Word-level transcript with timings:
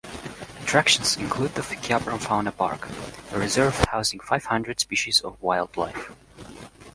Attractions 0.63 1.15
include 1.15 1.53
the 1.53 1.61
Kyabram 1.61 2.19
Fauna 2.19 2.51
Park, 2.51 2.87
a 3.33 3.37
reserve 3.37 3.75
housing 3.91 4.19
five 4.19 4.45
hundred 4.45 4.79
species 4.79 5.19
of 5.19 5.39
wildlife. 5.43 6.09